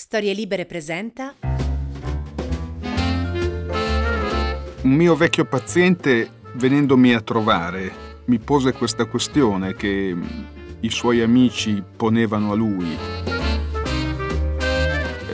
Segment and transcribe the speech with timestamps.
[0.00, 1.34] Storie Libere presenta.
[4.80, 7.92] Un mio vecchio paziente, venendomi a trovare,
[8.24, 10.16] mi pose questa questione che
[10.80, 12.96] i suoi amici ponevano a lui.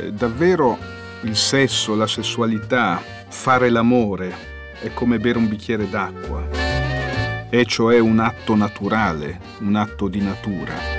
[0.00, 0.76] Eh, davvero
[1.22, 4.34] il sesso, la sessualità, fare l'amore
[4.80, 6.44] è come bere un bicchiere d'acqua,
[7.48, 10.95] è cioè un atto naturale, un atto di natura.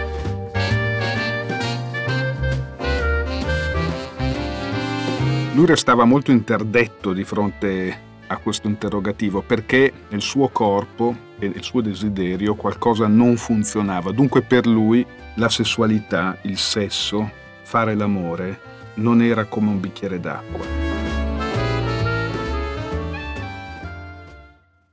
[5.57, 11.63] Lui restava molto interdetto di fronte a questo interrogativo perché nel suo corpo e nel
[11.63, 14.11] suo desiderio qualcosa non funzionava.
[14.11, 15.03] Dunque per lui
[15.37, 17.31] la sessualità, il sesso,
[17.63, 18.59] fare l'amore
[18.97, 20.63] non era come un bicchiere d'acqua.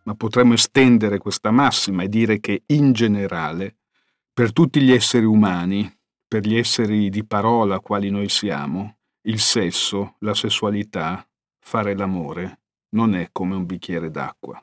[0.04, 3.76] Ma potremmo estendere questa massima e dire che in generale,
[4.32, 5.94] per tutti gli esseri umani,
[6.26, 8.93] per gli esseri di parola quali noi siamo,
[9.26, 11.26] il sesso, la sessualità,
[11.58, 14.62] fare l'amore, non è come un bicchiere d'acqua.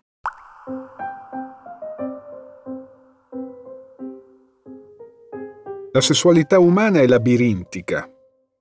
[5.93, 8.07] La sessualità umana è labirintica,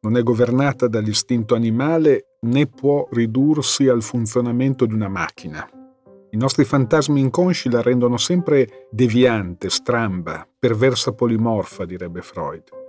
[0.01, 5.69] non è governata dall'istinto animale né può ridursi al funzionamento di una macchina.
[6.31, 12.80] I nostri fantasmi inconsci la rendono sempre deviante, stramba, perversa polimorfa, direbbe Freud.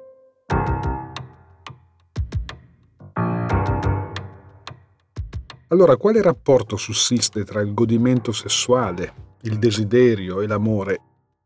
[5.72, 11.00] Allora, quale rapporto sussiste tra il godimento sessuale, il desiderio e l'amore?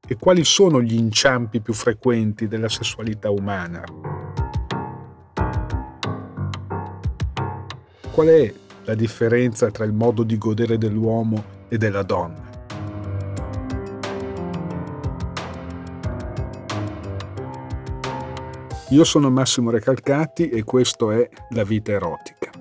[0.07, 3.83] E quali sono gli inciampi più frequenti della sessualità umana?
[8.11, 8.51] Qual è
[8.85, 12.49] la differenza tra il modo di godere dell'uomo e della donna?
[18.89, 22.54] Io sono Massimo Recalcati e questo è La vita erotica.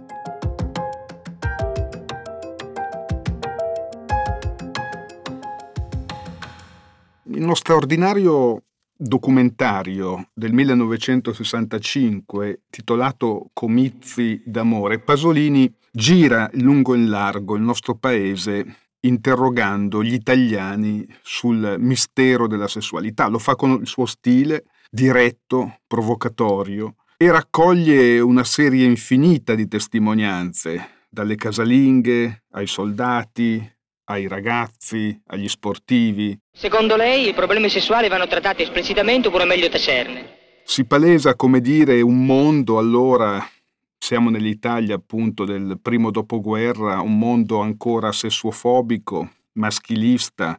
[7.37, 8.63] Uno straordinario
[8.97, 20.01] documentario del 1965 titolato Comizi d'amore, Pasolini gira lungo e largo il nostro paese interrogando
[20.03, 23.29] gli italiani sul mistero della sessualità.
[23.29, 30.89] Lo fa con il suo stile diretto, provocatorio e raccoglie una serie infinita di testimonianze,
[31.09, 33.74] dalle casalinghe ai soldati,
[34.05, 36.39] ai ragazzi, agli sportivi.
[36.53, 40.43] Secondo lei i problemi sessuali vanno trattati esplicitamente oppure è meglio tacerne?
[40.65, 43.47] Si palesa come dire un mondo allora,
[43.99, 50.59] siamo nell'Italia appunto del primo dopoguerra, un mondo ancora sessuofobico, maschilista,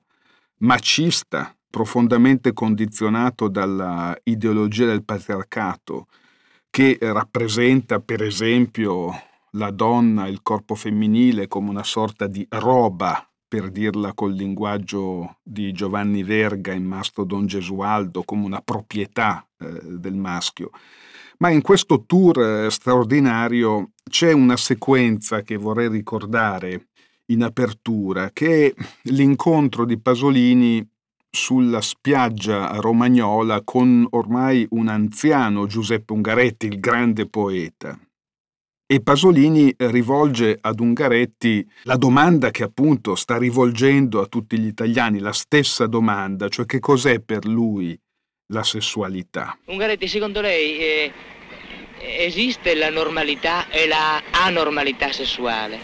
[0.57, 6.07] macista, profondamente condizionato dalla ideologia del patriarcato,
[6.69, 9.11] che rappresenta per esempio
[9.51, 15.71] la donna, il corpo femminile come una sorta di roba per dirla col linguaggio di
[15.71, 20.71] Giovanni Verga in Mastro Don Gesualdo, come una proprietà eh, del maschio.
[21.37, 26.87] Ma in questo tour eh, straordinario c'è una sequenza che vorrei ricordare
[27.27, 28.73] in apertura, che è
[29.03, 30.85] l'incontro di Pasolini
[31.29, 37.97] sulla spiaggia romagnola con ormai un anziano Giuseppe Ungaretti, il grande poeta.
[38.87, 45.17] E Pasolini rivolge ad Ungaretti la domanda che appunto sta rivolgendo a tutti gli italiani,
[45.17, 47.99] la stessa domanda, cioè che cos'è per lui
[48.51, 49.57] la sessualità.
[49.65, 51.11] Ungaretti, secondo lei eh,
[51.97, 55.79] esiste la normalità e la anormalità sessuale?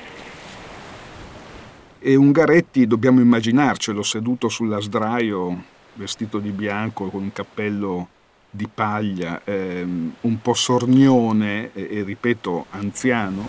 [1.97, 5.63] E Ungaretti dobbiamo immaginarcelo seduto sulla sdraio,
[5.93, 8.09] vestito di bianco, con un cappello
[8.51, 13.47] di paglia, ehm, un po' sornione e, e ripeto anziano,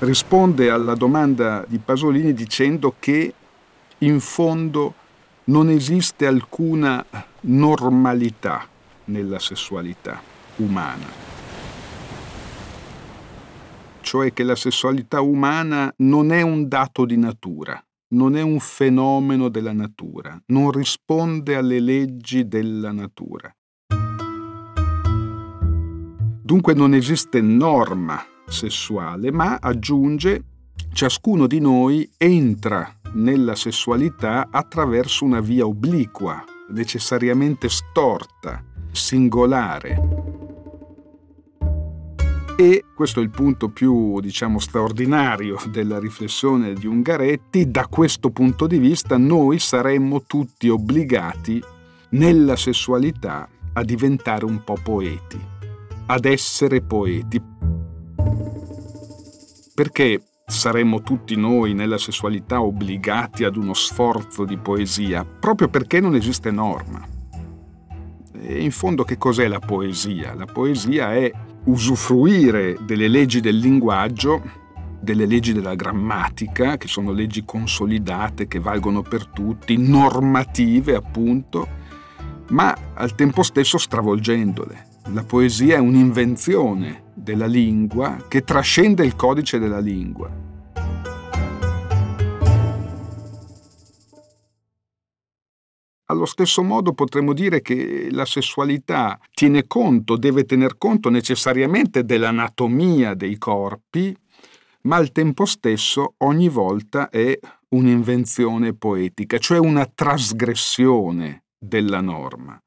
[0.00, 3.32] risponde alla domanda di Pasolini dicendo che
[3.98, 4.94] in fondo
[5.44, 7.04] non esiste alcuna
[7.42, 8.66] normalità
[9.04, 10.20] nella sessualità
[10.56, 11.22] umana.
[14.00, 17.82] Cioè che la sessualità umana non è un dato di natura,
[18.14, 23.54] non è un fenomeno della natura, non risponde alle leggi della natura.
[26.42, 30.44] Dunque non esiste norma sessuale, ma aggiunge
[30.92, 38.62] ciascuno di noi entra nella sessualità attraverso una via obliqua, necessariamente storta,
[38.92, 40.23] singolare.
[42.56, 47.68] E questo è il punto più, diciamo, straordinario della riflessione di Ungaretti.
[47.70, 51.60] Da questo punto di vista noi saremmo tutti obbligati
[52.10, 55.52] nella sessualità a diventare un po' poeti.
[56.06, 57.40] ad essere poeti.
[59.74, 65.24] Perché saremmo tutti noi nella sessualità obbligati ad uno sforzo di poesia?
[65.24, 67.06] Proprio perché non esiste norma.
[68.38, 70.34] E in fondo che cos'è la poesia?
[70.34, 71.32] La poesia è
[71.64, 74.62] usufruire delle leggi del linguaggio
[75.04, 81.68] delle leggi della grammatica, che sono leggi consolidate, che valgono per tutti, normative appunto,
[82.48, 84.86] ma al tempo stesso stravolgendole.
[85.12, 90.43] La poesia è un'invenzione della lingua che trascende il codice della lingua.
[96.14, 103.14] Allo stesso modo potremmo dire che la sessualità tiene conto, deve tener conto necessariamente dell'anatomia
[103.14, 104.16] dei corpi,
[104.82, 107.36] ma al tempo stesso ogni volta è
[107.70, 112.62] un'invenzione poetica, cioè una trasgressione della norma,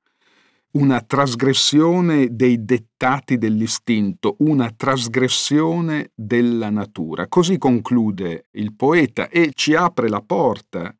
[0.71, 7.29] una trasgressione dei dettati dell'istinto, una trasgressione della natura.
[7.29, 10.93] Così conclude il poeta e ci apre la porta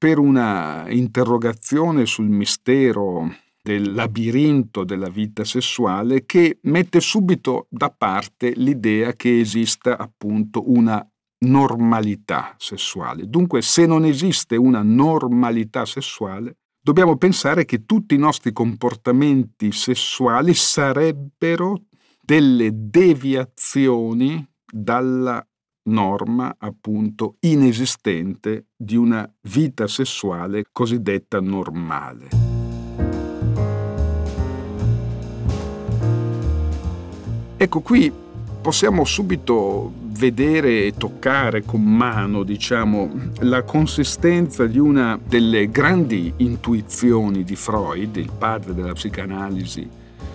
[0.00, 8.54] per una interrogazione sul mistero del labirinto della vita sessuale che mette subito da parte
[8.56, 11.06] l'idea che esista appunto una
[11.40, 13.28] normalità sessuale.
[13.28, 20.54] Dunque, se non esiste una normalità sessuale, dobbiamo pensare che tutti i nostri comportamenti sessuali
[20.54, 21.82] sarebbero
[22.22, 25.46] delle deviazioni dalla
[25.84, 32.28] norma appunto inesistente di una vita sessuale cosiddetta normale.
[37.56, 38.10] Ecco, qui
[38.62, 43.10] possiamo subito vedere e toccare con mano, diciamo,
[43.40, 49.88] la consistenza di una delle grandi intuizioni di Freud, il padre della psicanalisi,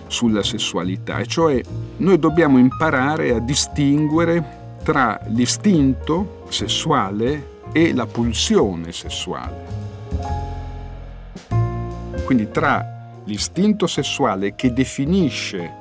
[0.08, 1.60] sulla sessualità, e cioè
[1.98, 9.64] noi dobbiamo imparare a distinguere tra l'istinto sessuale e la pulsione sessuale.
[12.24, 15.72] Quindi tra l'istinto sessuale che definisce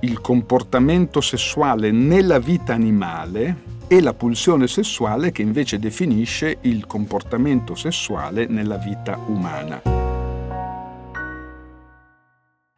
[0.00, 3.56] il comportamento sessuale nella vita animale
[3.88, 9.80] e la pulsione sessuale che invece definisce il comportamento sessuale nella vita umana.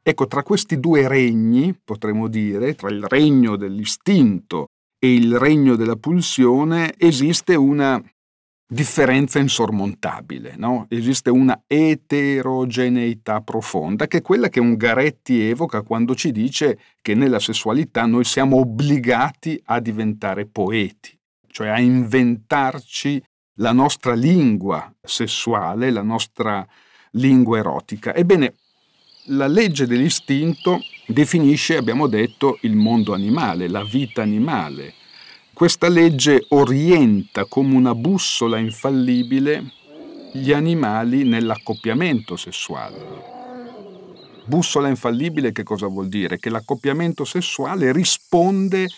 [0.07, 4.69] Ecco, tra questi due regni, potremmo dire, tra il regno dell'istinto
[5.05, 8.03] e il regno della pulsione, esiste una
[8.67, 10.87] differenza insormontabile, no?
[10.89, 17.39] esiste una eterogeneità profonda, che è quella che Ungaretti evoca quando ci dice che nella
[17.39, 21.15] sessualità noi siamo obbligati a diventare poeti,
[21.49, 23.23] cioè a inventarci
[23.59, 26.67] la nostra lingua sessuale, la nostra
[27.11, 28.15] lingua erotica.
[28.15, 28.55] Ebbene,
[29.27, 34.95] la legge dell'istinto definisce, abbiamo detto, il mondo animale, la vita animale,
[35.53, 39.73] questa legge orienta come una bussola infallibile
[40.33, 43.33] gli animali nell'accoppiamento sessuale.
[44.47, 46.39] Bussola infallibile che cosa vuol dire?
[46.39, 48.89] Che l'accoppiamento sessuale risponde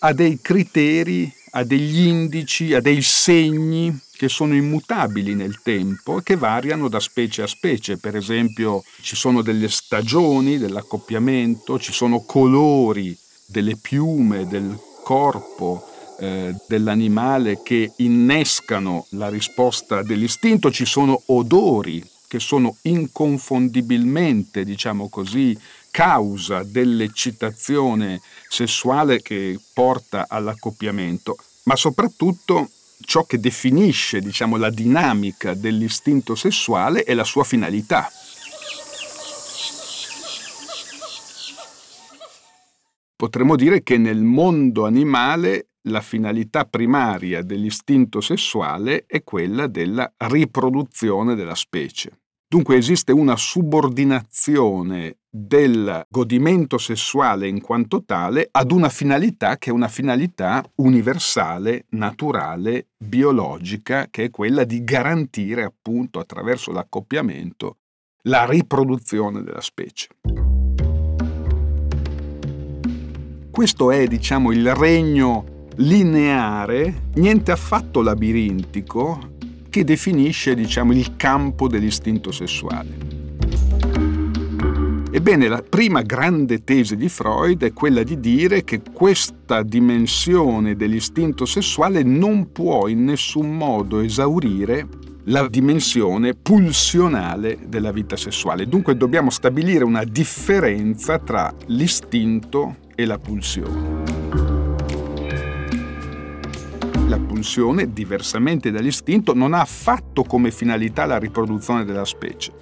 [0.00, 6.22] a dei criteri, a degli indici, a dei segni che sono immutabili nel tempo e
[6.22, 7.98] che variano da specie a specie.
[7.98, 13.16] Per esempio ci sono delle stagioni dell'accoppiamento, ci sono colori
[13.46, 15.84] delle piume, del corpo
[16.18, 25.56] eh, dell'animale che innescano la risposta dell'istinto, ci sono odori che sono inconfondibilmente, diciamo così,
[25.90, 36.34] causa dell'eccitazione sessuale che porta all'accoppiamento, ma soprattutto ciò che definisce, diciamo, la dinamica dell'istinto
[36.34, 38.10] sessuale è la sua finalità.
[43.16, 51.34] Potremmo dire che nel mondo animale la finalità primaria dell'istinto sessuale è quella della riproduzione
[51.34, 52.25] della specie.
[52.48, 59.72] Dunque esiste una subordinazione del godimento sessuale in quanto tale ad una finalità che è
[59.72, 67.78] una finalità universale, naturale, biologica, che è quella di garantire appunto attraverso l'accoppiamento
[68.22, 70.08] la riproduzione della specie.
[73.50, 79.34] Questo è, diciamo, il regno lineare, niente affatto labirintico,
[79.76, 82.96] che definisce, diciamo, il campo dell'istinto sessuale.
[85.10, 91.44] Ebbene, la prima grande tesi di Freud è quella di dire che questa dimensione dell'istinto
[91.44, 94.88] sessuale non può in nessun modo esaurire
[95.24, 98.66] la dimensione pulsionale della vita sessuale.
[98.66, 104.15] Dunque dobbiamo stabilire una differenza tra l'istinto e la pulsione.
[107.08, 112.52] La pulsione, diversamente dall'istinto, non ha affatto come finalità la riproduzione della specie.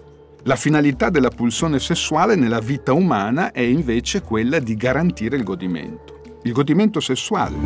[0.42, 6.20] La finalità della pulsione sessuale nella vita umana è invece quella di garantire il godimento.
[6.42, 7.56] Il godimento sessuale.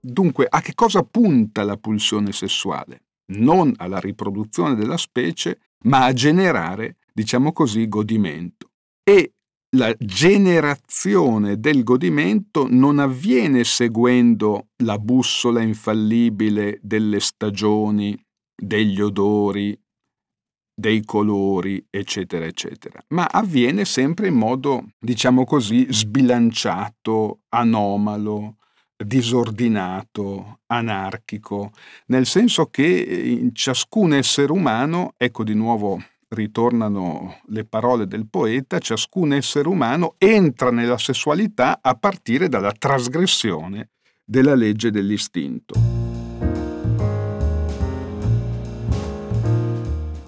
[0.00, 3.02] Dunque, a che cosa punta la pulsione sessuale?
[3.32, 8.70] Non alla riproduzione della specie, ma a generare, diciamo così, godimento.
[9.02, 9.32] E
[9.76, 18.18] la generazione del godimento non avviene seguendo la bussola infallibile delle stagioni,
[18.54, 19.78] degli odori,
[20.74, 28.56] dei colori, eccetera, eccetera, ma avviene sempre in modo, diciamo così, sbilanciato, anomalo,
[28.96, 31.70] disordinato, anarchico,
[32.06, 38.78] nel senso che in ciascun essere umano, ecco di nuovo ritornano le parole del poeta,
[38.78, 43.90] ciascun essere umano entra nella sessualità a partire dalla trasgressione
[44.24, 45.74] della legge dell'istinto.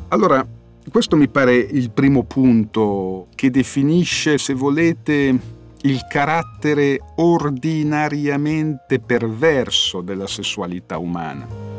[0.08, 0.46] Allora,
[0.90, 5.40] questo mi pare il primo punto che definisce, se volete,
[5.82, 11.71] il carattere ordinariamente perverso della sessualità umana.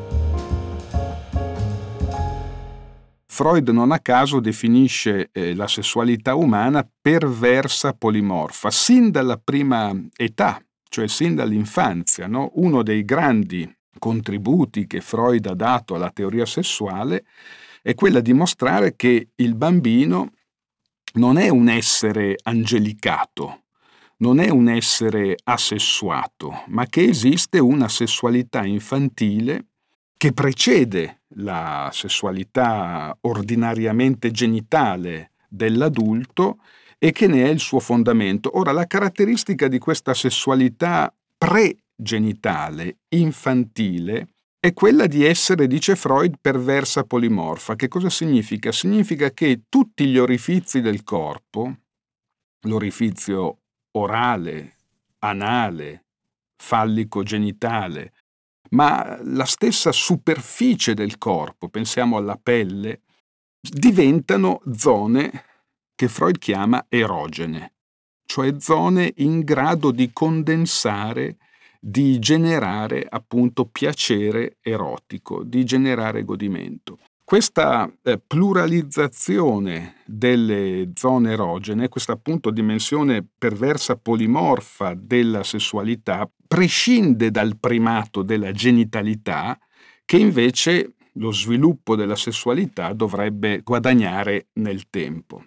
[3.34, 10.64] Freud non a caso definisce eh, la sessualità umana perversa polimorfa, sin dalla prima età,
[10.88, 12.28] cioè sin dall'infanzia.
[12.28, 12.52] No?
[12.58, 17.26] Uno dei grandi contributi che Freud ha dato alla teoria sessuale
[17.82, 20.34] è quella di mostrare che il bambino
[21.14, 23.64] non è un essere angelicato,
[24.18, 29.70] non è un essere asessuato, ma che esiste una sessualità infantile
[30.24, 36.60] che precede la sessualità ordinariamente genitale dell'adulto
[36.98, 38.58] e che ne è il suo fondamento.
[38.58, 44.30] Ora, la caratteristica di questa sessualità pregenitale, infantile,
[44.62, 47.76] è quella di essere, dice Freud, perversa polimorfa.
[47.76, 48.72] Che cosa significa?
[48.72, 51.80] Significa che tutti gli orifizi del corpo,
[52.62, 53.58] l'orifizio
[53.92, 54.78] orale,
[55.20, 56.06] anale,
[56.56, 58.13] fallico genitale,
[58.74, 63.02] ma la stessa superficie del corpo, pensiamo alla pelle,
[63.60, 65.46] diventano zone
[65.96, 67.74] che Freud chiama erogene,
[68.26, 71.38] cioè zone in grado di condensare,
[71.80, 76.98] di generare appunto piacere erotico, di generare godimento.
[77.24, 87.58] Questa eh, pluralizzazione delle zone erogene, questa appunto dimensione perversa polimorfa della sessualità, prescinde dal
[87.58, 89.58] primato della genitalità
[90.06, 95.46] che invece lo sviluppo della sessualità dovrebbe guadagnare nel tempo.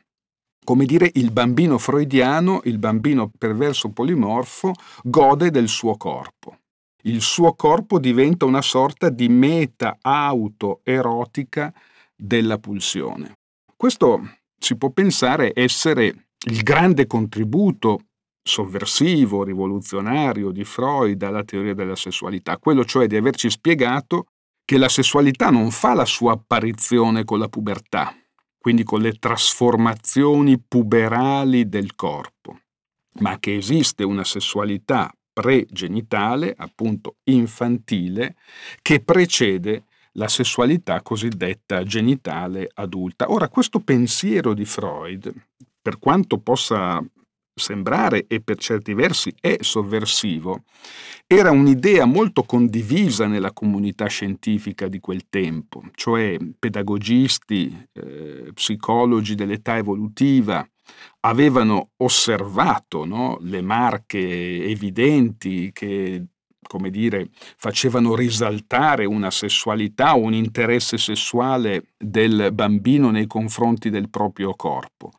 [0.64, 4.72] Come dire, il bambino freudiano, il bambino perverso polimorfo,
[5.04, 6.58] gode del suo corpo.
[7.04, 11.72] Il suo corpo diventa una sorta di meta auto-erotica
[12.16, 13.34] della pulsione.
[13.76, 18.00] Questo si può pensare essere il grande contributo
[18.46, 24.26] sovversivo, rivoluzionario di Freud alla teoria della sessualità, quello cioè di averci spiegato
[24.64, 28.14] che la sessualità non fa la sua apparizione con la pubertà,
[28.56, 32.60] quindi con le trasformazioni puberali del corpo,
[33.20, 38.36] ma che esiste una sessualità pregenitale, appunto infantile,
[38.80, 43.30] che precede la sessualità cosiddetta genitale adulta.
[43.30, 45.32] Ora, questo pensiero di Freud,
[45.82, 47.04] per quanto possa
[47.58, 50.64] sembrare e per certi versi è sovversivo,
[51.26, 59.76] era un'idea molto condivisa nella comunità scientifica di quel tempo, cioè pedagogisti, eh, psicologi dell'età
[59.78, 60.66] evolutiva
[61.20, 66.24] avevano osservato no, le marche evidenti che
[66.66, 74.10] come dire, facevano risaltare una sessualità o un interesse sessuale del bambino nei confronti del
[74.10, 75.12] proprio corpo.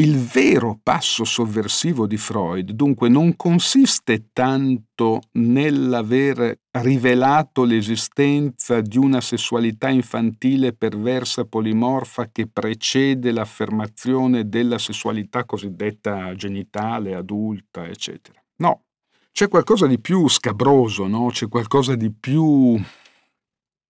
[0.00, 9.20] Il vero passo sovversivo di Freud dunque non consiste tanto nell'aver rivelato l'esistenza di una
[9.20, 18.40] sessualità infantile perversa polimorfa che precede l'affermazione della sessualità cosiddetta genitale, adulta, eccetera.
[18.58, 18.84] No,
[19.32, 21.30] c'è qualcosa di più scabroso, no?
[21.32, 22.80] c'è qualcosa di più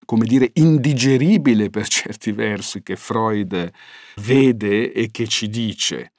[0.09, 3.71] come dire, indigeribile per certi versi che Freud
[4.23, 6.13] vede e che ci dice.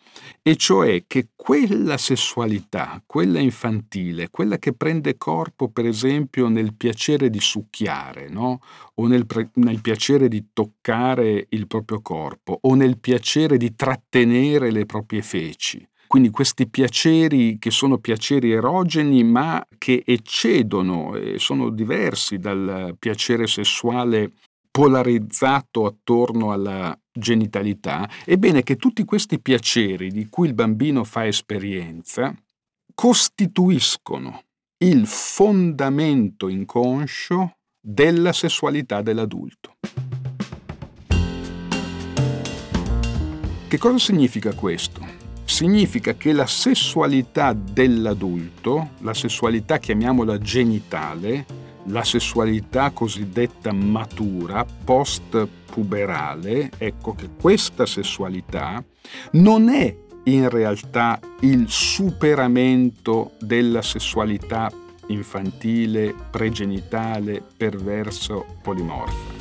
[0.43, 7.31] e cioè che quella sessualità, quella infantile, quella che prende corpo per esempio nel piacere
[7.31, 8.60] di succhiare, no?
[8.96, 14.69] o nel, pre- nel piacere di toccare il proprio corpo, o nel piacere di trattenere
[14.72, 21.69] le proprie feci, quindi questi piaceri che sono piaceri erogeni ma che eccedono e sono
[21.69, 24.31] diversi dal piacere sessuale
[24.71, 32.33] polarizzato attorno alla genitalità, ebbene che tutti questi piaceri di cui il bambino fa esperienza
[32.95, 34.45] costituiscono
[34.83, 39.75] il fondamento inconscio della sessualità dell'adulto.
[43.67, 45.18] Che cosa significa questo?
[45.50, 51.44] Significa che la sessualità dell'adulto, la sessualità chiamiamola genitale,
[51.86, 58.82] la sessualità cosiddetta matura, post-puberale, ecco che questa sessualità
[59.32, 59.94] non è
[60.25, 64.72] in realtà il superamento della sessualità
[65.08, 69.34] infantile, pregenitale, perverso, polimorfa,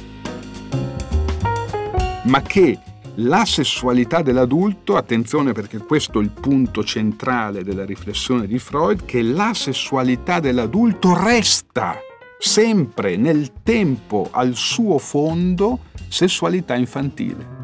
[2.24, 2.78] ma che
[3.20, 9.22] la sessualità dell'adulto, attenzione perché questo è il punto centrale della riflessione di Freud, che
[9.22, 11.96] la sessualità dell'adulto resta
[12.38, 17.57] sempre nel tempo al suo fondo sessualità infantile.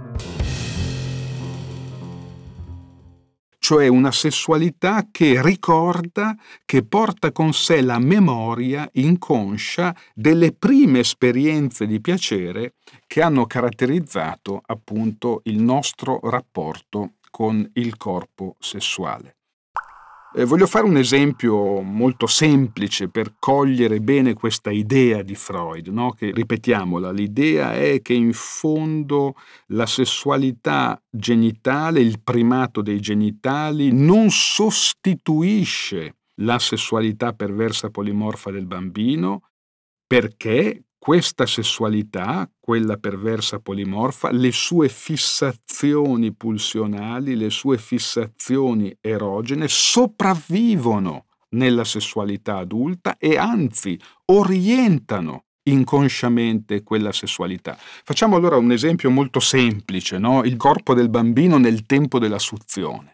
[3.65, 11.87] Cioè una sessualità che ricorda, che porta con sé la memoria inconscia delle prime esperienze
[11.87, 12.75] di piacere
[13.07, 19.37] che hanno caratterizzato appunto il nostro rapporto con il corpo sessuale.
[20.37, 26.11] Eh, voglio fare un esempio molto semplice per cogliere bene questa idea di Freud, no?
[26.11, 29.35] che ripetiamola, l'idea è che in fondo
[29.69, 39.51] la sessualità genitale, il primato dei genitali, non sostituisce la sessualità perversa polimorfa del bambino
[40.05, 51.27] perché questa sessualità, quella perversa polimorfa, le sue fissazioni pulsionali, le sue fissazioni erogene sopravvivono
[51.51, 54.01] nella sessualità adulta e anzi
[54.33, 57.77] orientano inconsciamente quella sessualità.
[57.79, 60.43] Facciamo allora un esempio molto semplice, no?
[60.43, 63.14] il corpo del bambino nel tempo della suzione.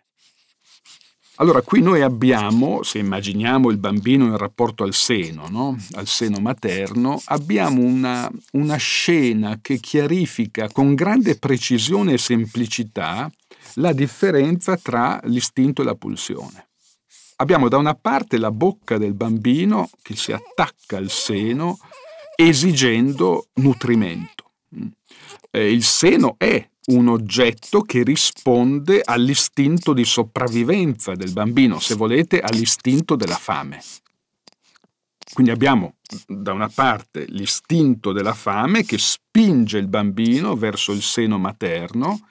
[1.41, 5.75] Allora, qui noi abbiamo, se immaginiamo il bambino in rapporto al seno, no?
[5.93, 13.31] al seno materno, abbiamo una, una scena che chiarifica con grande precisione e semplicità
[13.77, 16.69] la differenza tra l'istinto e la pulsione.
[17.37, 21.79] Abbiamo da una parte la bocca del bambino che si attacca al seno
[22.37, 24.51] esigendo nutrimento.
[25.51, 32.41] Eh, il seno è un oggetto che risponde all'istinto di sopravvivenza del bambino, se volete
[32.41, 33.81] all'istinto della fame.
[35.33, 35.95] Quindi abbiamo
[36.27, 42.29] da una parte l'istinto della fame che spinge il bambino verso il seno materno,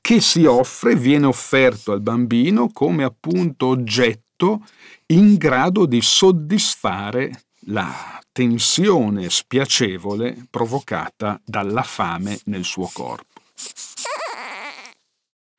[0.00, 4.64] che si offre, viene offerto al bambino come appunto oggetto
[5.06, 13.27] in grado di soddisfare la tensione spiacevole provocata dalla fame nel suo corpo.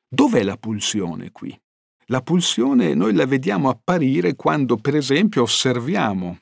[0.08, 1.60] Dov'è la pulsione qui?
[2.06, 6.40] La pulsione noi la vediamo apparire quando, per esempio, osserviamo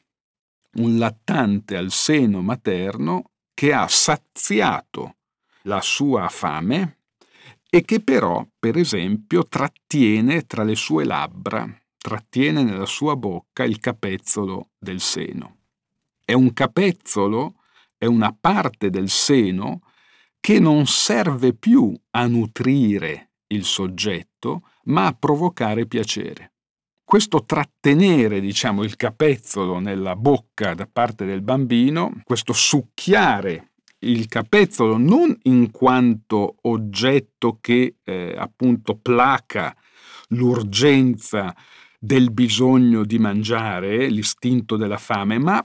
[0.75, 5.15] un lattante al seno materno che ha saziato
[5.63, 6.99] la sua fame
[7.69, 11.67] e che però, per esempio, trattiene tra le sue labbra,
[11.97, 15.57] trattiene nella sua bocca il capezzolo del seno.
[16.23, 17.55] È un capezzolo,
[17.97, 19.81] è una parte del seno
[20.39, 26.53] che non serve più a nutrire il soggetto, ma a provocare piacere.
[27.03, 34.97] Questo trattenere, diciamo, il capezzolo nella bocca da parte del bambino, questo succhiare il capezzolo
[34.97, 39.75] non in quanto oggetto che eh, appunto placa
[40.29, 41.55] l'urgenza
[41.99, 45.61] del bisogno di mangiare, l'istinto della fame, ma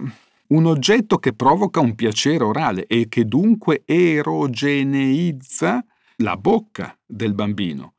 [0.53, 5.85] un oggetto che provoca un piacere orale e che dunque erogeneizza
[6.17, 7.95] la bocca del bambino,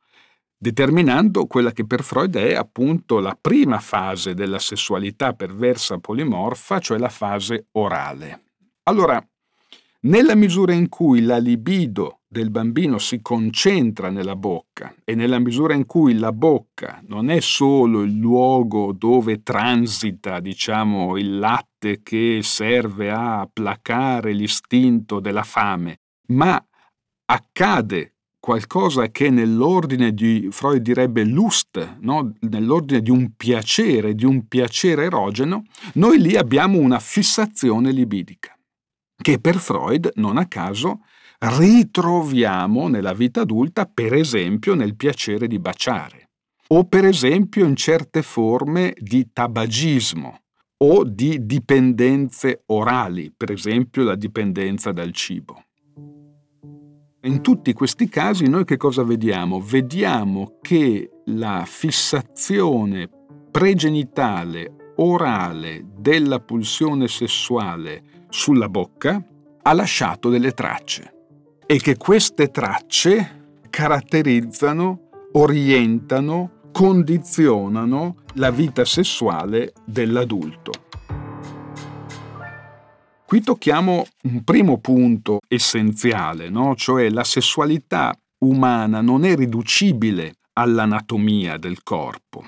[0.56, 6.98] determinando quella che per Freud è appunto la prima fase della sessualità perversa polimorfa, cioè
[6.98, 8.44] la fase orale.
[8.84, 9.24] Allora,
[10.04, 15.74] nella misura in cui la libido del bambino si concentra nella bocca e nella misura
[15.74, 22.40] in cui la bocca non è solo il luogo dove transita, diciamo, il latte che
[22.42, 26.62] serve a placare l'istinto della fame, ma
[27.26, 32.34] accade qualcosa che nell'ordine di, Freud direbbe lust, no?
[32.40, 35.64] nell'ordine di un piacere, di un piacere erogeno,
[35.94, 38.54] noi lì abbiamo una fissazione libidica,
[39.16, 41.00] che per Freud, non a caso,
[41.38, 46.30] ritroviamo nella vita adulta, per esempio, nel piacere di baciare,
[46.68, 50.40] o per esempio in certe forme di tabagismo
[50.78, 55.62] o di dipendenze orali, per esempio la dipendenza dal cibo.
[57.22, 59.58] In tutti questi casi noi che cosa vediamo?
[59.58, 63.08] Vediamo che la fissazione
[63.50, 68.02] pregenitale orale della pulsione sessuale
[68.34, 69.24] sulla bocca
[69.62, 71.12] ha lasciato delle tracce
[71.64, 80.72] e che queste tracce caratterizzano, orientano, condizionano la vita sessuale dell'adulto.
[83.24, 86.74] Qui tocchiamo un primo punto essenziale, no?
[86.74, 92.44] cioè la sessualità umana non è riducibile all'anatomia del corpo,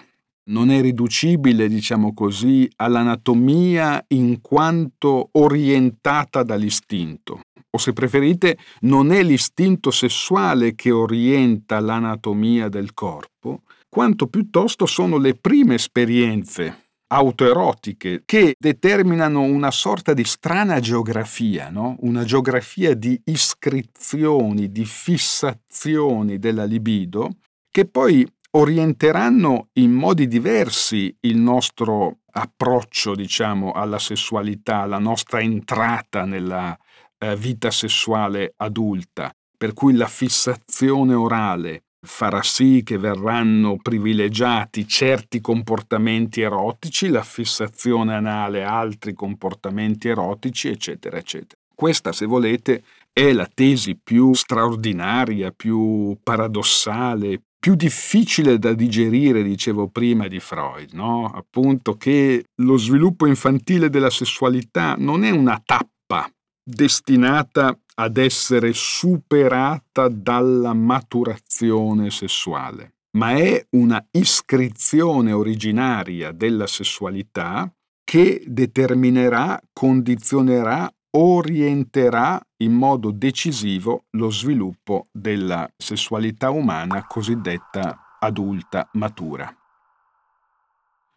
[0.48, 7.40] non è riducibile, diciamo così, all'anatomia in quanto orientata dall'istinto.
[7.70, 15.18] O se preferite, non è l'istinto sessuale che orienta l'anatomia del corpo, quanto piuttosto sono
[15.18, 21.96] le prime esperienze autoerotiche che determinano una sorta di strana geografia, no?
[22.00, 27.36] una geografia di iscrizioni, di fissazioni della libido,
[27.70, 36.24] che poi orienteranno in modi diversi il nostro approccio, diciamo, alla sessualità, la nostra entrata
[36.24, 36.76] nella
[37.18, 45.40] eh, vita sessuale adulta, per cui la fissazione orale farà sì che verranno privilegiati certi
[45.42, 51.60] comportamenti erotici, la fissazione anale altri comportamenti erotici, eccetera, eccetera.
[51.74, 59.88] Questa, se volete, è la tesi più straordinaria, più paradossale, più difficile da digerire, dicevo
[59.88, 61.26] prima, di Freud, no?
[61.26, 66.30] Appunto che lo sviluppo infantile della sessualità non è una tappa
[66.62, 77.68] destinata ad essere superata dalla maturazione sessuale, ma è una iscrizione originaria della sessualità
[78.04, 89.54] che determinerà, condizionerà, orienterà in modo decisivo lo sviluppo della sessualità umana cosiddetta adulta matura.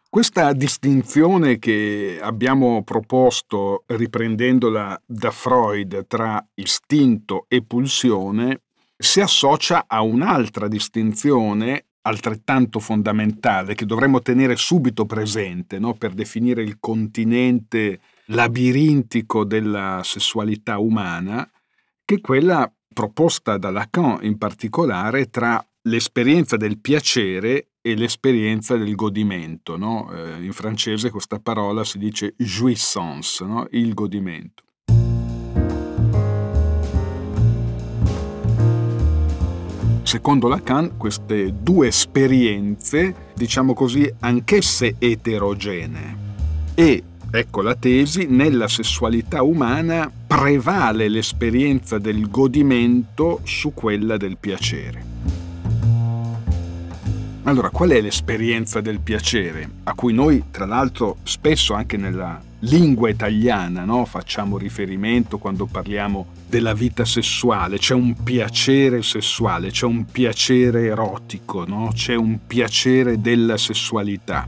[0.08, 8.62] Questa distinzione che abbiamo proposto riprendendola da Freud tra istinto e pulsione
[8.96, 15.94] si associa a un'altra distinzione altrettanto fondamentale che dovremmo tenere subito presente no?
[15.94, 21.48] per definire il continente labirintico della sessualità umana,
[22.04, 29.76] che quella proposta da Lacan in particolare tra l'esperienza del piacere e l'esperienza del godimento.
[29.76, 30.10] No?
[30.12, 33.66] Eh, in francese questa parola si dice jouissance, no?
[33.70, 34.64] il godimento.
[40.02, 46.28] Secondo Lacan, queste due esperienze, diciamo così, anch'esse eterogenee.
[46.74, 55.10] E, ecco la tesi, nella sessualità umana prevale l'esperienza del godimento su quella del piacere.
[57.44, 63.08] Allora, qual è l'esperienza del piacere a cui noi, tra l'altro, spesso anche nella lingua
[63.08, 67.78] italiana no, facciamo riferimento quando parliamo della vita sessuale?
[67.78, 71.90] C'è un piacere sessuale, c'è un piacere erotico, no?
[71.94, 74.46] c'è un piacere della sessualità.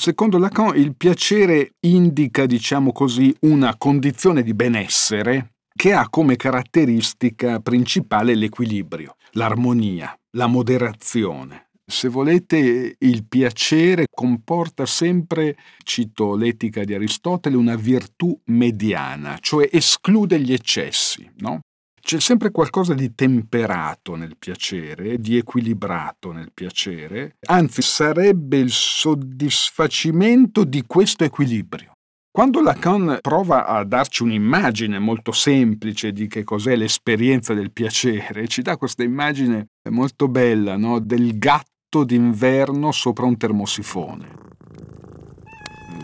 [0.00, 7.60] Secondo Lacan il piacere indica, diciamo così, una condizione di benessere che ha come caratteristica
[7.60, 11.68] principale l'equilibrio, l'armonia, la moderazione.
[11.84, 20.40] Se volete, il piacere comporta sempre, cito l'etica di Aristotele, una virtù mediana, cioè esclude
[20.40, 21.60] gli eccessi, no?
[22.00, 30.64] C'è sempre qualcosa di temperato nel piacere, di equilibrato nel piacere, anzi sarebbe il soddisfacimento
[30.64, 31.92] di questo equilibrio.
[32.32, 38.62] Quando Lacan prova a darci un'immagine molto semplice di che cos'è l'esperienza del piacere, ci
[38.62, 41.00] dà questa immagine molto bella no?
[41.00, 44.28] del gatto d'inverno sopra un termosifone.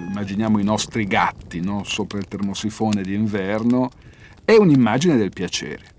[0.08, 1.84] Immaginiamo i nostri gatti no?
[1.84, 3.90] sopra il termosifone d'inverno,
[4.46, 5.94] è un'immagine del piacere.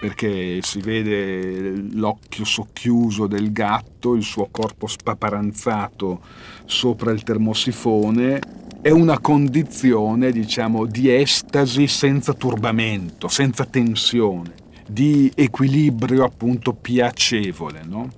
[0.00, 6.22] perché si vede l'occhio socchiuso del gatto, il suo corpo spaparanzato
[6.64, 8.40] sopra il termosifone,
[8.80, 14.54] è una condizione, diciamo, di estasi senza turbamento, senza tensione,
[14.88, 18.08] di equilibrio appunto piacevole, no?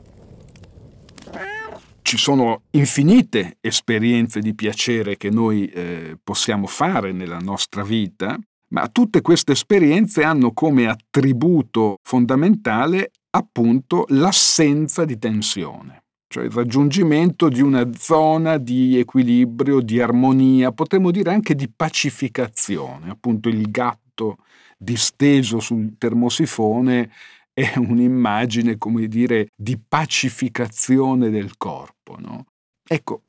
[2.03, 8.39] Ci sono infinite esperienze di piacere che noi eh, possiamo fare nella nostra vita
[8.73, 17.49] ma tutte queste esperienze hanno come attributo fondamentale appunto l'assenza di tensione, cioè il raggiungimento
[17.49, 23.11] di una zona di equilibrio, di armonia, potremmo dire anche di pacificazione.
[23.11, 24.39] Appunto il gatto
[24.79, 27.11] disteso sul termosifone
[27.53, 32.17] è un'immagine, come dire, di pacificazione del corpo.
[32.19, 32.47] No?
[32.87, 33.23] Ecco,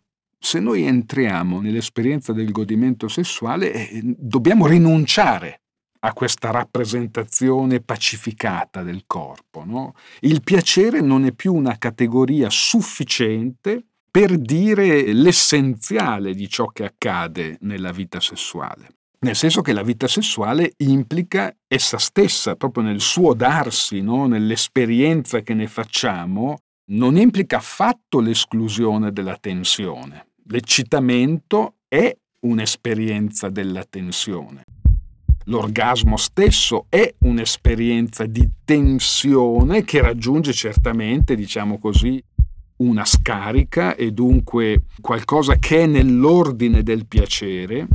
[0.43, 5.61] se noi entriamo nell'esperienza del godimento sessuale, eh, dobbiamo rinunciare
[6.01, 9.63] a questa rappresentazione pacificata del corpo.
[9.63, 9.95] No?
[10.19, 17.57] Il piacere non è più una categoria sufficiente per dire l'essenziale di ciò che accade
[17.61, 18.95] nella vita sessuale.
[19.19, 24.27] Nel senso che la vita sessuale implica essa stessa, proprio nel suo darsi, no?
[24.27, 26.57] nell'esperienza che ne facciamo,
[26.91, 30.31] non implica affatto l'esclusione della tensione.
[30.47, 34.65] L'eccitamento è un'esperienza della tensione.
[35.45, 42.21] L'orgasmo stesso è un'esperienza di tensione che raggiunge certamente, diciamo così,
[42.77, 47.87] una scarica e dunque qualcosa che è nell'ordine del piacere,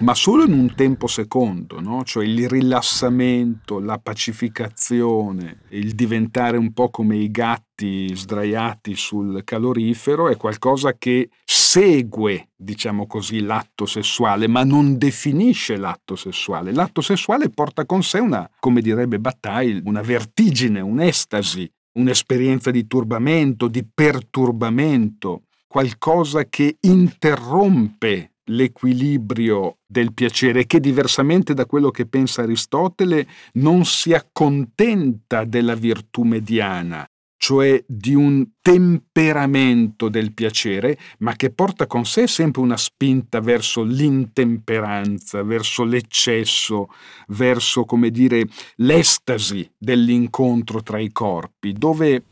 [0.00, 2.04] ma solo in un tempo secondo, no?
[2.04, 10.28] cioè il rilassamento, la pacificazione, il diventare un po' come i gatti sdraiati sul calorifero
[10.28, 16.72] è qualcosa che segue, diciamo così, l'atto sessuale, ma non definisce l'atto sessuale.
[16.72, 23.66] L'atto sessuale porta con sé una, come direbbe Bataille, una vertigine, un'estasi, un'esperienza di turbamento,
[23.66, 33.26] di perturbamento, qualcosa che interrompe l'equilibrio del piacere che diversamente da quello che pensa Aristotele
[33.54, 37.06] non si accontenta della virtù mediana,
[37.36, 43.82] cioè di un temperamento del piacere, ma che porta con sé sempre una spinta verso
[43.82, 46.88] l'intemperanza, verso l'eccesso,
[47.28, 52.24] verso, come dire, l'estasi dell'incontro tra i corpi, dove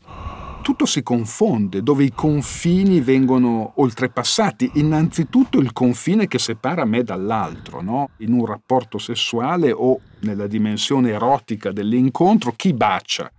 [0.67, 4.71] tutto si confonde, dove i confini vengono oltrepassati.
[4.73, 8.09] Innanzitutto il confine che separa me dall'altro, no?
[8.17, 13.31] in un rapporto sessuale o nella dimensione erotica dell'incontro, chi bacia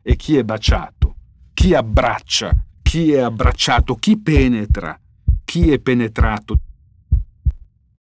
[0.00, 1.16] e chi è baciato,
[1.54, 4.96] chi abbraccia, chi è abbracciato, chi penetra,
[5.44, 6.56] chi è penetrato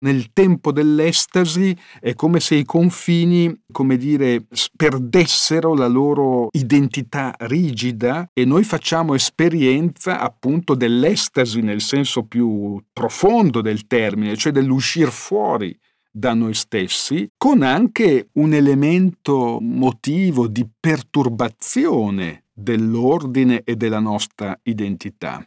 [0.04, 8.28] nel tempo dell'estasi è come se i confini, come dire, perdessero la loro identità rigida
[8.32, 15.76] e noi facciamo esperienza appunto dell'estasi nel senso più profondo del termine, cioè dell'uscire fuori
[16.10, 25.44] da noi stessi, con anche un elemento motivo di perturbazione dell'ordine e della nostra identità.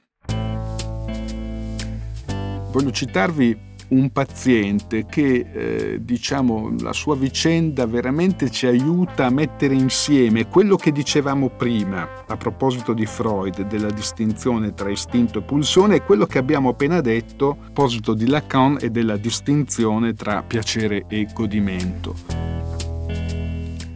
[2.69, 3.57] Voglio citarvi
[3.89, 10.75] un paziente che eh, diciamo la sua vicenda veramente ci aiuta a mettere insieme quello
[10.75, 16.25] che dicevamo prima a proposito di Freud della distinzione tra istinto e pulsione e quello
[16.25, 22.15] che abbiamo appena detto a proposito di Lacan e della distinzione tra piacere e godimento.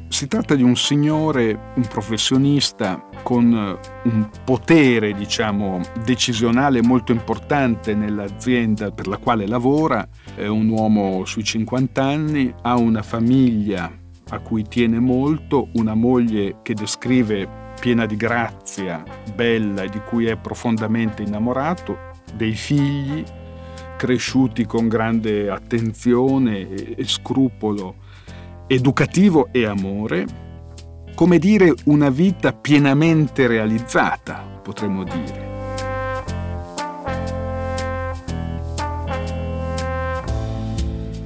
[0.08, 7.94] Si tratta di un signore, un professionista con eh, un potere, diciamo, decisionale molto importante
[7.94, 13.92] nell'azienda per la quale lavora, è un uomo sui 50 anni, ha una famiglia
[14.30, 19.04] a cui tiene molto, una moglie che descrive piena di grazia,
[19.34, 21.98] bella e di cui è profondamente innamorato,
[22.36, 23.24] dei figli
[23.98, 27.96] cresciuti con grande attenzione e scrupolo
[28.68, 30.26] educativo e amore,
[31.22, 35.50] come dire una vita pienamente realizzata, potremmo dire.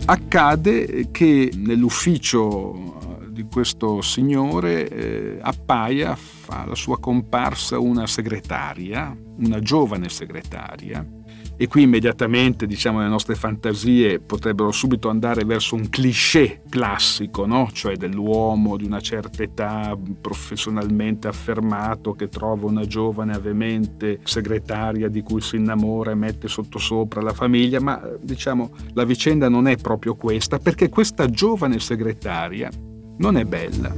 [0.03, 9.61] Accade che nell'ufficio di questo signore eh, appaia, fa la sua comparsa una segretaria, una
[9.61, 11.07] giovane segretaria,
[11.57, 17.69] e qui immediatamente diciamo le nostre fantasie potrebbero subito andare verso un cliché classico, no?
[17.71, 25.21] cioè dell'uomo di una certa età professionalmente affermato che trova una giovane avemente segretaria di
[25.21, 30.15] cui si innamora e mette sottosopra la famiglia, ma diciamo la vicenda non è proprio
[30.15, 32.69] questa perché questa giovane segretaria
[33.17, 33.95] non è bella,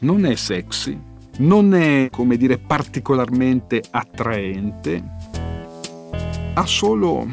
[0.00, 0.98] non è sexy,
[1.38, 5.02] non è, come dire, particolarmente attraente,
[6.54, 7.26] ha solo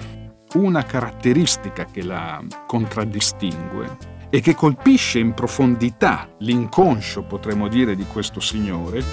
[0.54, 3.98] una caratteristica che la contraddistingue
[4.30, 9.04] e che colpisce in profondità l'inconscio, potremmo dire, di questo signore,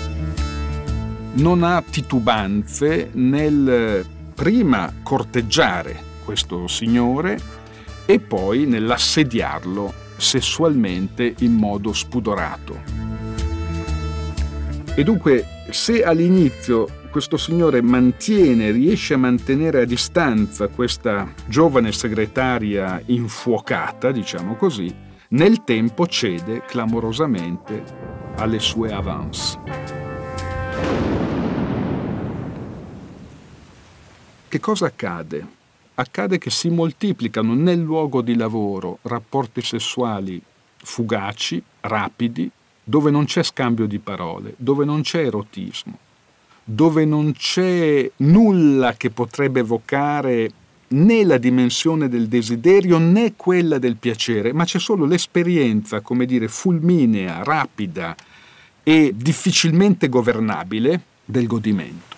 [1.34, 7.38] non ha titubanze nel prima corteggiare questo signore
[8.06, 12.80] e poi nell'assediarlo sessualmente in modo spudorato.
[14.94, 23.02] E dunque, se all'inizio questo signore mantiene, riesce a mantenere a distanza questa giovane segretaria
[23.06, 24.94] infuocata, diciamo così,
[25.28, 27.82] nel tempo cede clamorosamente
[28.36, 29.58] alle sue avance.
[34.48, 35.46] Che cosa accade?
[35.94, 40.40] Accade che si moltiplicano nel luogo di lavoro rapporti sessuali
[40.76, 42.50] fugaci, rapidi,
[42.82, 45.98] dove non c'è scambio di parole, dove non c'è erotismo,
[46.70, 50.50] dove non c'è nulla che potrebbe evocare
[50.88, 56.46] né la dimensione del desiderio né quella del piacere, ma c'è solo l'esperienza, come dire,
[56.46, 58.14] fulminea, rapida
[58.82, 62.17] e difficilmente governabile del godimento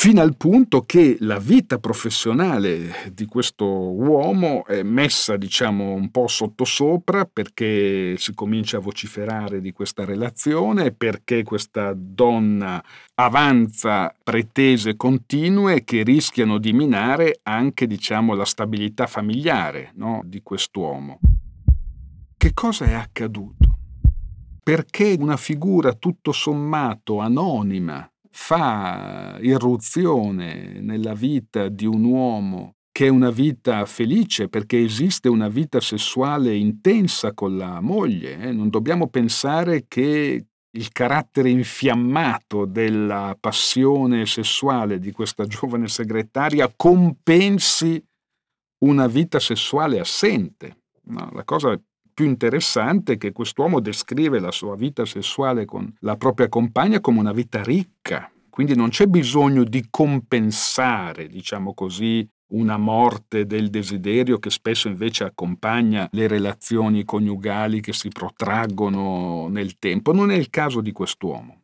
[0.00, 6.26] fino al punto che la vita professionale di questo uomo è messa, diciamo, un po'
[6.26, 12.82] sottosopra perché si comincia a vociferare di questa relazione, perché questa donna
[13.16, 21.20] avanza pretese continue che rischiano di minare anche, diciamo, la stabilità familiare no, di quest'uomo.
[22.38, 23.76] Che cosa è accaduto?
[24.62, 33.08] Perché una figura tutto sommato anonima fa irruzione nella vita di un uomo che è
[33.08, 38.38] una vita felice perché esiste una vita sessuale intensa con la moglie.
[38.38, 38.52] Eh?
[38.52, 48.02] Non dobbiamo pensare che il carattere infiammato della passione sessuale di questa giovane segretaria compensi
[48.84, 50.82] una vita sessuale assente.
[51.04, 51.80] No, la cosa
[52.20, 57.32] più interessante che quest'uomo descrive la sua vita sessuale con la propria compagna come una
[57.32, 64.50] vita ricca, quindi non c'è bisogno di compensare, diciamo così, una morte del desiderio che
[64.50, 70.12] spesso invece accompagna le relazioni coniugali che si protraggono nel tempo.
[70.12, 71.62] Non è il caso di quest'uomo.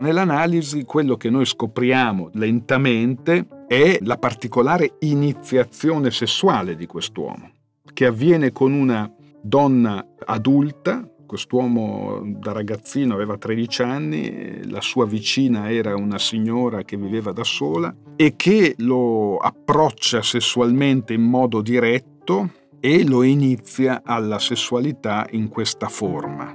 [0.00, 7.60] Nell'analisi quello che noi scopriamo lentamente è la particolare iniziazione sessuale di quest'uomo
[7.92, 15.70] che avviene con una donna adulta, quest'uomo da ragazzino aveva 13 anni, la sua vicina
[15.70, 22.50] era una signora che viveva da sola e che lo approccia sessualmente in modo diretto
[22.78, 26.54] e lo inizia alla sessualità in questa forma.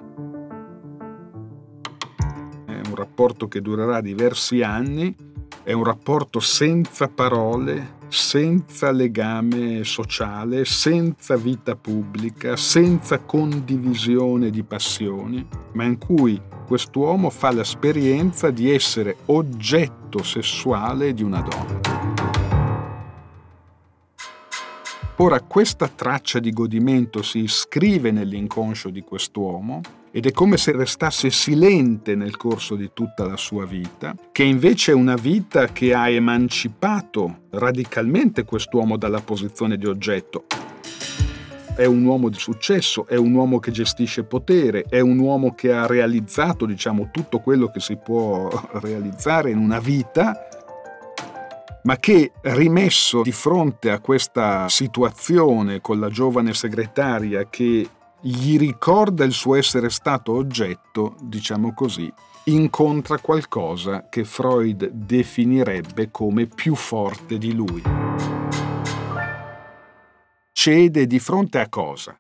[2.66, 5.16] È un rapporto che durerà diversi anni,
[5.64, 15.46] è un rapporto senza parole, senza legame sociale, senza vita pubblica, senza condivisione di passioni,
[15.74, 22.17] ma in cui quest'uomo fa l'esperienza di essere oggetto sessuale di una donna.
[25.20, 31.32] Ora questa traccia di godimento si iscrive nell'inconscio di quest'uomo ed è come se restasse
[31.32, 36.08] silente nel corso di tutta la sua vita, che invece è una vita che ha
[36.08, 40.46] emancipato radicalmente quest'uomo dalla posizione di oggetto.
[41.76, 45.74] È un uomo di successo, è un uomo che gestisce potere, è un uomo che
[45.74, 50.48] ha realizzato, diciamo, tutto quello che si può realizzare in una vita,
[51.88, 59.24] ma che rimesso di fronte a questa situazione con la giovane segretaria che gli ricorda
[59.24, 62.12] il suo essere stato oggetto, diciamo così,
[62.46, 67.82] incontra qualcosa che Freud definirebbe come più forte di lui.
[70.52, 72.20] Cede di fronte a cosa?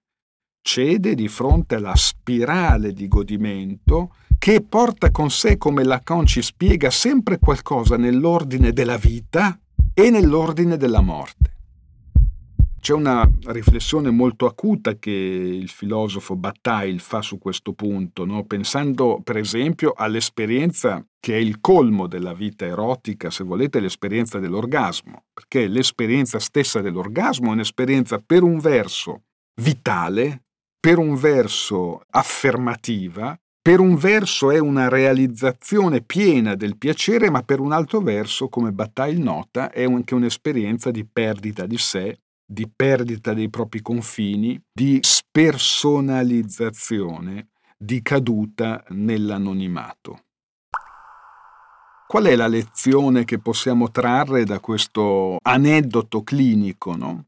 [0.61, 4.13] Cede di fronte alla spirale di godimento
[4.47, 9.59] che porta con sé, come Lacan ci spiega, sempre qualcosa nell'ordine della vita
[9.93, 11.55] e nell'ordine della morte.
[12.79, 18.45] C'è una riflessione molto acuta che il filosofo Bataille fa su questo punto, no?
[18.45, 25.25] pensando per esempio all'esperienza che è il colmo della vita erotica, se volete, l'esperienza dell'orgasmo,
[25.33, 29.23] perché l'esperienza stessa dell'orgasmo è un'esperienza per un verso
[29.55, 30.45] vitale,
[30.79, 33.37] per un verso affermativa,
[33.67, 38.71] per un verso è una realizzazione piena del piacere, ma per un altro verso, come
[38.71, 42.17] Bataille nota, è anche un'esperienza di perdita di sé
[42.49, 50.21] di perdita dei propri confini, di spersonalizzazione, di caduta nell'anonimato.
[52.07, 56.95] Qual è la lezione che possiamo trarre da questo aneddoto clinico?
[56.95, 57.25] No?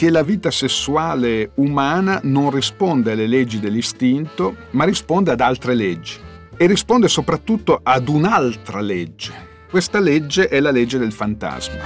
[0.00, 6.14] Che la vita sessuale umana non risponde alle leggi dell'istinto, ma risponde ad altre leggi
[6.56, 9.34] e risponde soprattutto ad un'altra legge.
[9.68, 11.82] Questa legge è la legge del fantasma.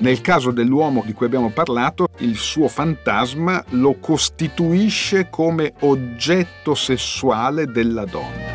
[0.00, 7.64] Nel caso dell'uomo di cui abbiamo parlato, il suo fantasma lo costituisce come oggetto sessuale
[7.64, 8.53] della donna.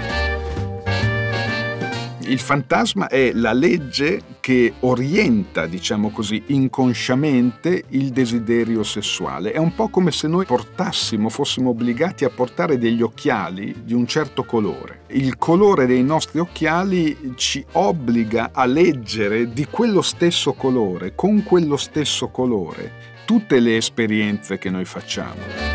[2.30, 9.52] Il fantasma è la legge che orienta, diciamo così, inconsciamente il desiderio sessuale.
[9.52, 14.06] È un po' come se noi portassimo, fossimo obbligati a portare degli occhiali di un
[14.06, 15.00] certo colore.
[15.08, 21.78] Il colore dei nostri occhiali ci obbliga a leggere di quello stesso colore, con quello
[21.78, 22.92] stesso colore,
[23.26, 25.69] tutte le esperienze che noi facciamo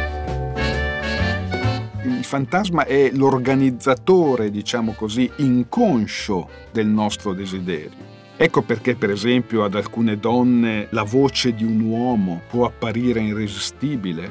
[2.25, 8.13] il fantasma è l'organizzatore, diciamo così, inconscio del nostro desiderio.
[8.39, 14.31] Ecco perché, per esempio, ad alcune donne la voce di un uomo può apparire irresistibile.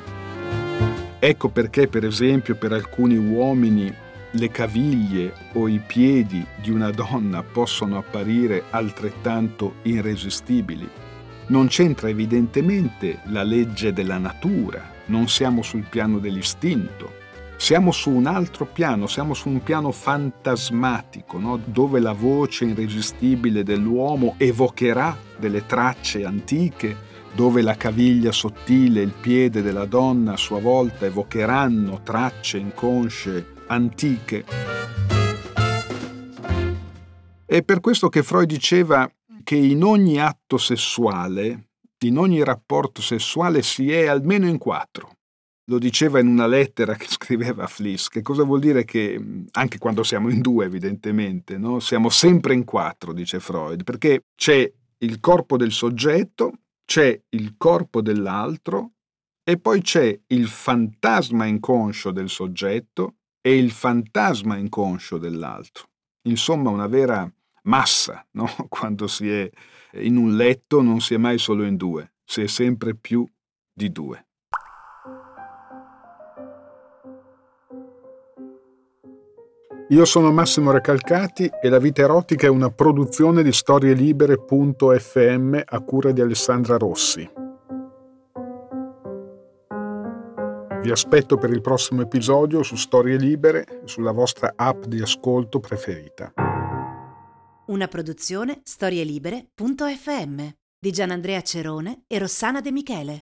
[1.20, 3.94] Ecco perché, per esempio, per alcuni uomini
[4.32, 10.90] le caviglie o i piedi di una donna possono apparire altrettanto irresistibili.
[11.46, 17.22] Non c'entra evidentemente la legge della natura, non siamo sul piano dell'istinto,
[17.64, 21.58] siamo su un altro piano, siamo su un piano fantasmatico, no?
[21.64, 26.94] dove la voce irresistibile dell'uomo evocherà delle tracce antiche,
[27.34, 33.54] dove la caviglia sottile e il piede della donna a sua volta evocheranno tracce inconsce
[33.68, 34.44] antiche.
[37.46, 39.10] È per questo che Freud diceva
[39.42, 45.12] che in ogni atto sessuale, in ogni rapporto sessuale si è almeno in quattro
[45.66, 49.78] lo diceva in una lettera che scriveva a Fliss, che cosa vuol dire che anche
[49.78, 51.80] quando siamo in due evidentemente, no?
[51.80, 56.54] siamo sempre in quattro, dice Freud, perché c'è il corpo del soggetto,
[56.86, 58.92] c'è il corpo dell'altro
[59.44, 65.90] e poi c'è il fantasma inconscio del soggetto e il fantasma inconscio dell'altro.
[66.28, 67.30] Insomma, una vera
[67.64, 68.48] massa, no?
[68.70, 69.50] quando si è
[69.96, 73.28] in un letto non si è mai solo in due, si è sempre più
[73.72, 74.28] di due.
[79.94, 86.12] Io sono Massimo Recalcati e La vita erotica è una produzione di storielibere.fm a cura
[86.12, 87.30] di Alessandra Rossi.
[90.82, 96.34] Vi aspetto per il prossimo episodio su Storie Libere sulla vostra app di ascolto preferita.
[97.68, 100.48] Una produzione storielibere.fm
[100.80, 103.20] di Gianandrea Cerone e Rossana De Michele.